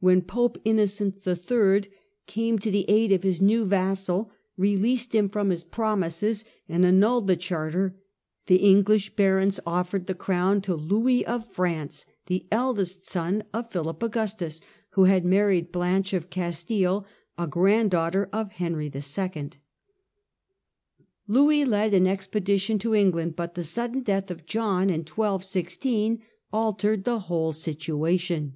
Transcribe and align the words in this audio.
When 0.00 0.22
Pope 0.22 0.56
Innocent 0.64 1.18
III. 1.28 1.90
came 2.26 2.58
to 2.58 2.70
the 2.70 2.86
aid 2.88 3.12
of 3.12 3.22
his 3.22 3.42
new 3.42 3.66
vassal, 3.66 4.30
released 4.56 5.14
him 5.14 5.28
from 5.28 5.50
his 5.50 5.62
promises 5.62 6.42
and 6.70 6.86
annulled 6.86 7.26
the 7.26 7.36
Charter, 7.36 7.94
the 8.46 8.56
English 8.56 9.14
barons 9.14 9.60
offered 9.66 10.06
the 10.06 10.14
crown 10.14 10.62
to 10.62 10.74
Louis 10.74 11.22
of 11.26 11.52
France, 11.52 12.06
the 12.28 12.46
eldest 12.50 13.04
son 13.06 13.44
of 13.52 13.70
Philip 13.70 14.02
Augustus, 14.02 14.62
who 14.92 15.04
had 15.04 15.26
married 15.26 15.70
Blanche 15.70 16.14
Expedition 16.14 16.16
of 16.16 16.30
Castilc, 16.54 17.06
a 17.36 17.46
grand 17.46 17.90
daughtcr 17.90 18.30
of 18.32 18.52
Henry 18.52 18.90
II. 18.90 19.50
Louis 21.26 21.66
led 21.66 21.92
an 21.92 22.04
FraiiTe 22.04 22.08
to^ 22.08 22.12
expedition 22.12 22.78
to 22.78 22.94
England, 22.94 23.36
but 23.36 23.52
the 23.54 23.62
sudden 23.64 24.00
death 24.00 24.30
of 24.30 24.46
John 24.46 24.88
in 24.88 25.04
^"f^^^d 25.04 25.08
1216 25.14 26.22
altered 26.54 27.04
the 27.04 27.18
whole 27.18 27.52
situation. 27.52 28.54